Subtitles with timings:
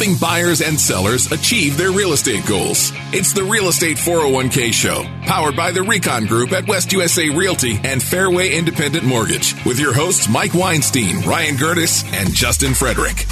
[0.00, 2.90] helping buyers and sellers achieve their real estate goals.
[3.12, 7.78] It's the Real Estate 401k Show, powered by the Recon Group at West USA Realty
[7.84, 13.26] and Fairway Independent Mortgage, with your hosts Mike Weinstein, Ryan Gertis, and Justin Frederick.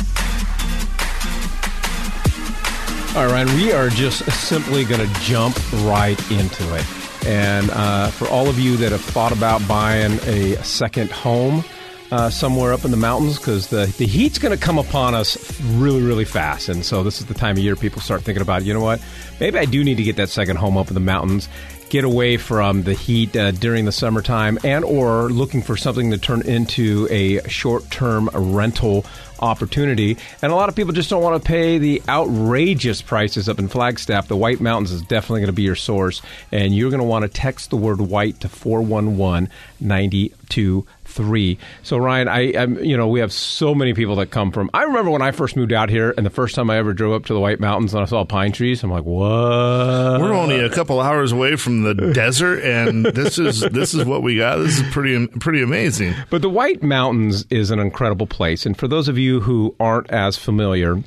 [3.16, 7.27] All right, Ryan, we are just simply going to jump right into it.
[7.27, 11.64] And uh, for all of you that have thought about buying a second home,
[12.11, 15.61] uh, somewhere up in the mountains because the, the heat's going to come upon us
[15.62, 16.68] really, really fast.
[16.68, 19.03] And so this is the time of year people start thinking about, you know what,
[19.40, 21.48] maybe I do need to get that second home up in the mountains
[21.89, 26.18] get away from the heat uh, during the summertime and or looking for something to
[26.18, 29.04] turn into a short-term rental
[29.40, 33.58] opportunity and a lot of people just don't want to pay the outrageous prices up
[33.58, 37.00] in flagstaff the white mountains is definitely going to be your source and you're going
[37.00, 39.48] to want to text the word white to 411
[39.80, 41.58] 92 three.
[41.83, 44.70] So Ryan, I, I'm, you know, we have so many people that come from.
[44.72, 47.12] I remember when I first moved out here, and the first time I ever drove
[47.12, 48.83] up to the White Mountains and I saw pine trees.
[48.84, 50.20] I'm like, what?
[50.20, 54.23] We're only a couple hours away from the desert, and this is this is what
[54.23, 54.58] we got.
[54.58, 56.14] This is pretty pretty amazing.
[56.30, 60.11] But the White Mountains is an incredible place, and for those of you who aren't
[60.11, 61.03] as familiar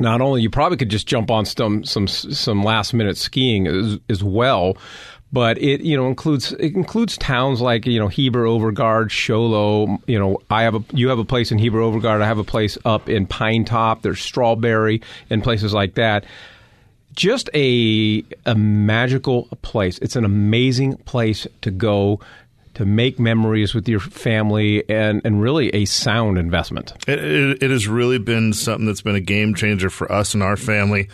[0.00, 3.98] not only you probably could just jump on some some some last minute skiing as,
[4.08, 4.76] as well
[5.32, 9.98] but it you know includes it includes towns like you know Heber Overgaard, Show Low.
[10.06, 12.22] You know, I have a you have a place in Heber Overgaard.
[12.22, 14.02] I have a place up in Pinetop.
[14.02, 16.24] There's Strawberry and places like that.
[17.14, 19.98] Just a a magical place.
[19.98, 22.20] It's an amazing place to go
[22.78, 26.92] to make memories with your family and, and really a sound investment.
[27.08, 30.44] It, it, it has really been something that's been a game changer for us and
[30.44, 31.08] our family.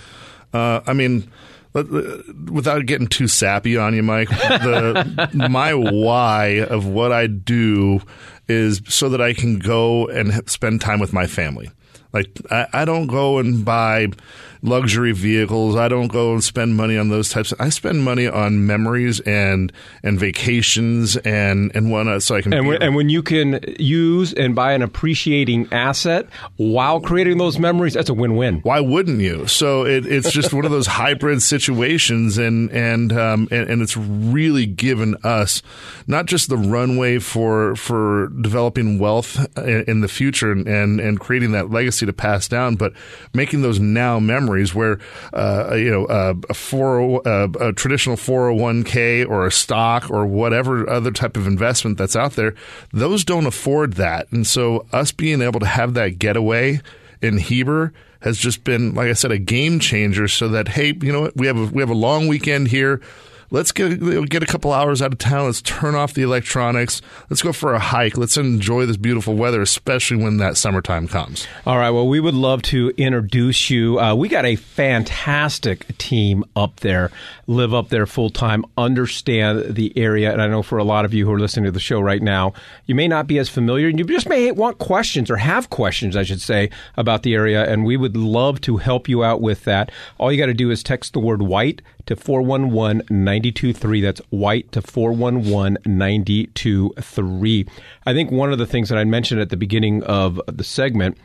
[0.53, 1.27] Uh, I mean,
[1.73, 8.03] without getting too sappy on you, Mike, the, my why of what I do
[8.47, 11.71] is so that I can go and spend time with my family.
[12.13, 14.09] Like I, I don't go and buy
[14.65, 15.77] luxury vehicles.
[15.77, 17.53] I don't go and spend money on those types.
[17.53, 22.53] Of, I spend money on memories and and vacations and and whatnot, so I can.
[22.53, 27.59] And when, and when you can use and buy an appreciating asset while creating those
[27.59, 28.61] memories, that's a win-win.
[28.61, 29.47] Why wouldn't you?
[29.47, 33.97] So it, it's just one of those hybrid situations, and and, um, and and it's
[33.97, 35.63] really given us
[36.07, 41.53] not just the runway for for developing wealth in the future and and, and creating
[41.53, 42.95] that legacy to pass down, but
[43.35, 44.99] making those now memories memories where
[45.33, 50.89] uh, you know uh, a four uh, a traditional 401k or a stock or whatever
[50.89, 52.55] other type of investment that's out there,
[52.93, 56.81] those don't afford that, and so us being able to have that getaway
[57.21, 60.29] in Heber has just been, like I said, a game changer.
[60.29, 63.01] So that hey, you know what, we have a, we have a long weekend here
[63.55, 65.47] let's get get a couple hours out of town.
[65.47, 67.01] Let's turn off the electronics.
[67.31, 68.19] Let's go for a hike.
[68.19, 71.47] Let's enjoy this beautiful weather, especially when that summertime comes.
[71.65, 71.91] All right.
[71.91, 74.01] Well, we would love to introduce you.
[74.01, 77.13] Uh, we got a fantastic team up there,
[77.47, 80.33] live up there full time, understand the area.
[80.33, 82.23] And I know for a lot of you who are listening to the show right
[82.23, 82.55] now,
[82.87, 86.17] you may not be as familiar and you just may want questions or have questions,
[86.17, 87.71] I should say, about the area.
[87.71, 89.93] And we would love to help you out with that.
[90.19, 94.01] All you got to do is text the word white to 411 923.
[94.01, 97.67] That's white to 411 923.
[98.07, 101.19] I think one of the things that I mentioned at the beginning of the segment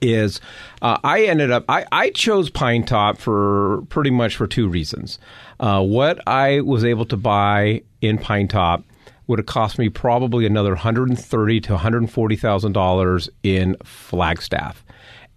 [0.00, 0.40] is
[0.82, 5.18] uh, I ended up I, I chose Pinetop for pretty much for two reasons.
[5.58, 8.84] Uh, what I was able to buy in Pinetop
[9.26, 14.84] would have cost me probably another 130 to 140 thousand dollars in Flagstaff.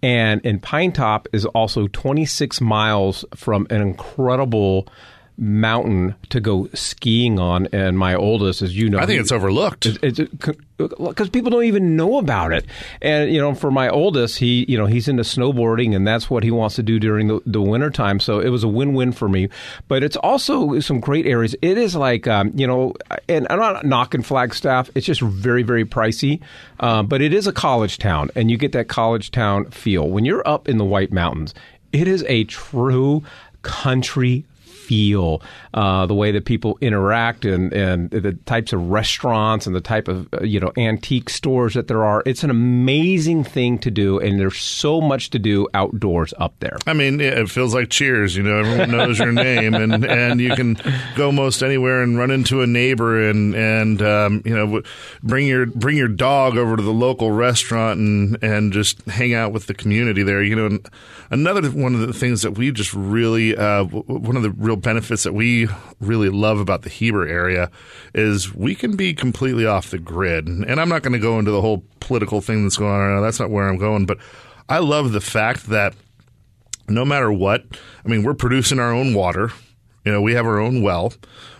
[0.04, 4.86] And and Pinetop is also 26 miles from an incredible
[5.36, 9.86] mountain to go skiing on, and my oldest, as you know, I think it's overlooked.
[10.00, 12.64] because people don't even know about it.
[13.02, 16.44] And you know, for my oldest, he you know he's into snowboarding, and that's what
[16.44, 18.20] he wants to do during the, the winter time.
[18.20, 19.48] So it was a win win for me.
[19.88, 21.56] But it's also some great areas.
[21.62, 22.94] It is like um, you know,
[23.28, 24.90] and I'm not knocking Flagstaff.
[24.94, 26.40] It's just very very pricey,
[26.80, 30.24] uh, but it is a college town, and you get that college town feel when
[30.24, 31.54] you're up in the White Mountains.
[31.92, 33.22] It is a true
[33.62, 34.44] country
[34.84, 35.42] feel,
[35.72, 40.08] uh, the way that people interact, and, and the types of restaurants and the type
[40.08, 42.22] of uh, you know antique stores that there are.
[42.26, 46.76] It's an amazing thing to do, and there's so much to do outdoors up there.
[46.86, 48.36] I mean, it feels like Cheers.
[48.36, 50.76] You know, everyone knows your name, and and you can
[51.16, 54.82] go most anywhere and run into a neighbor, and and um, you know
[55.22, 59.52] bring your bring your dog over to the local restaurant and and just hang out
[59.52, 60.42] with the community there.
[60.42, 60.78] You know,
[61.30, 64.80] another one of the things that we just really uh, one of the real real
[64.80, 65.68] benefits that we
[66.00, 67.70] really love about the Heber area
[68.12, 70.48] is we can be completely off the grid.
[70.48, 73.14] And I'm not going to go into the whole political thing that's going on right
[73.14, 73.20] now.
[73.20, 74.06] That's not where I'm going.
[74.06, 74.18] But
[74.68, 75.94] I love the fact that
[76.88, 77.64] no matter what,
[78.04, 79.52] I mean, we're producing our own water.
[80.04, 81.14] You know, we have our own well.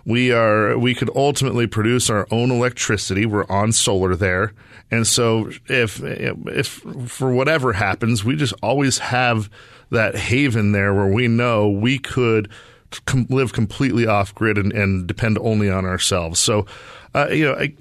[0.04, 3.24] We are we could ultimately produce our own electricity.
[3.24, 4.52] We're on solar there.
[4.90, 9.48] And so if if for whatever happens, we just always have
[9.90, 12.50] that haven there where we know we could
[13.06, 16.40] com- live completely off grid and, and, depend only on ourselves.
[16.40, 16.66] So,
[17.14, 17.74] uh, you know, I,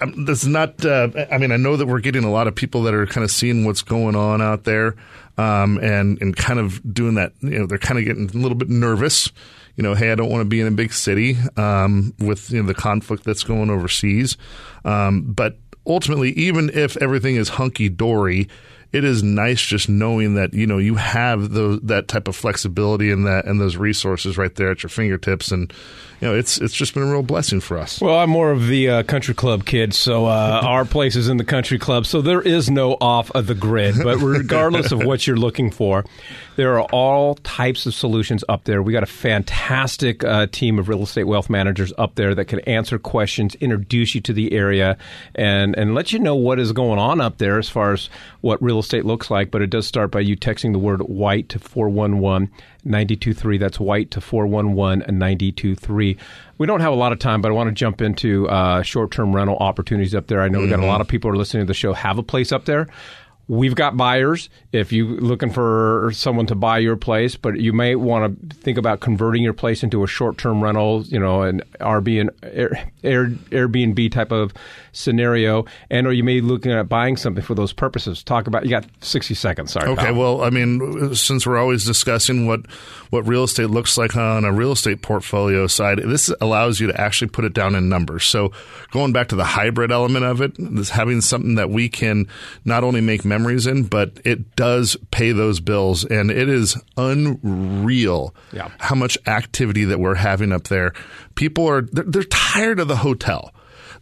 [0.00, 0.84] I, that's not.
[0.84, 3.24] Uh, I mean, I know that we're getting a lot of people that are kind
[3.24, 4.96] of seeing what's going on out there,
[5.36, 7.32] um, and and kind of doing that.
[7.40, 9.30] You know, they're kind of getting a little bit nervous.
[9.76, 12.62] You know, hey, I don't want to be in a big city um, with you
[12.62, 14.36] know, the conflict that's going overseas.
[14.84, 15.56] Um, but
[15.86, 18.48] ultimately, even if everything is hunky dory,
[18.90, 23.10] it is nice just knowing that you know you have the, that type of flexibility
[23.10, 25.50] and that and those resources right there at your fingertips.
[25.50, 25.72] And
[26.20, 28.00] you know it's it's just been a real blessing for us.
[28.00, 31.36] Well i'm more of the uh, country club kid so uh, our place is in
[31.36, 33.96] the country club so there is no off of the grid.
[34.02, 36.04] But regardless of what you're looking for
[36.56, 38.82] there are all types of solutions up there.
[38.82, 42.58] We got a fantastic uh, team of real estate wealth managers up there that can
[42.60, 44.96] answer questions introduce you to the area
[45.34, 48.08] and and let you know what is going on up there as far as
[48.40, 51.48] what real estate looks like, but it does start by you texting the word white
[51.50, 52.50] to 411
[52.84, 53.58] 923.
[53.58, 56.16] That's white to 411 923.
[56.58, 59.10] We don't have a lot of time, but I want to jump into uh, short
[59.10, 60.40] term rental opportunities up there.
[60.40, 60.70] I know mm-hmm.
[60.70, 62.52] we got a lot of people who are listening to the show have a place
[62.52, 62.88] up there.
[63.48, 64.50] We've got buyers.
[64.72, 68.76] If you're looking for someone to buy your place, but you may want to think
[68.76, 72.30] about converting your place into a short-term rental, you know, an Airbnb,
[73.02, 74.52] Airbnb type of
[74.92, 78.22] scenario, and or you may be looking at buying something for those purposes.
[78.22, 78.64] Talk about.
[78.64, 79.72] You got 60 seconds.
[79.72, 79.88] Sorry.
[79.88, 80.06] Okay.
[80.06, 80.14] pal.
[80.14, 82.66] Well, I mean, since we're always discussing what
[83.08, 87.00] what real estate looks like on a real estate portfolio side, this allows you to
[87.00, 88.24] actually put it down in numbers.
[88.24, 88.52] So
[88.90, 92.26] going back to the hybrid element of it, this having something that we can
[92.66, 96.04] not only make memories in, but it does pay those bills.
[96.04, 98.70] And it is unreal yeah.
[98.78, 100.92] how much activity that we're having up there.
[101.34, 103.52] People are, they're, they're tired of the hotel.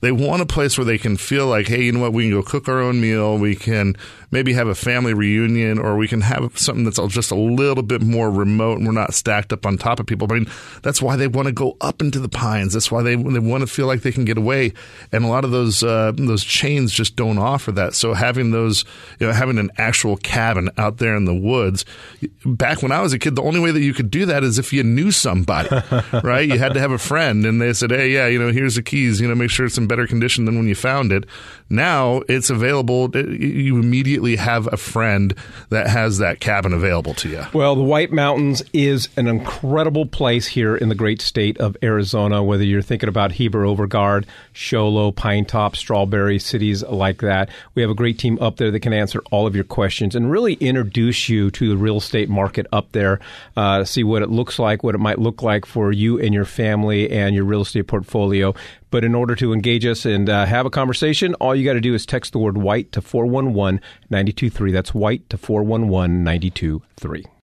[0.06, 2.12] They want a place where they can feel like, hey, you know what?
[2.12, 3.38] We can go cook our own meal.
[3.38, 3.96] We can
[4.30, 8.02] maybe have a family reunion, or we can have something that's just a little bit
[8.02, 10.28] more remote, and we're not stacked up on top of people.
[10.30, 10.50] I mean,
[10.82, 12.72] that's why they want to go up into the pines.
[12.72, 14.74] That's why they they want to feel like they can get away.
[15.10, 17.94] And a lot of those uh, those chains just don't offer that.
[17.94, 18.84] So having those,
[19.18, 21.84] you know, having an actual cabin out there in the woods.
[22.44, 24.58] Back when I was a kid, the only way that you could do that is
[24.58, 25.68] if you knew somebody,
[26.22, 26.48] right?
[26.48, 28.82] You had to have a friend, and they said, hey, yeah, you know, here's the
[28.82, 29.20] keys.
[29.20, 31.24] You know, make sure it's in better condition than when you found it.
[31.70, 33.10] Now it's available.
[33.16, 35.34] You immediately have a friend
[35.70, 37.44] that has that cabin available to you.
[37.54, 42.42] Well, the White Mountains is an incredible place here in the great state of Arizona,
[42.42, 47.48] whether you're thinking about Heber Overgaard, Show Low, Pinetop, Strawberry, cities like that.
[47.74, 50.30] We have a great team up there that can answer all of your questions and
[50.30, 53.18] really introduce you to the real estate market up there,
[53.56, 56.44] uh, see what it looks like, what it might look like for you and your
[56.44, 58.54] family and your real estate portfolio.
[58.90, 61.80] But in order to engage us and uh, have a conversation, all you got to
[61.80, 63.80] do is text the word white to 411
[64.10, 64.72] 923.
[64.72, 67.35] That's white to 411 923.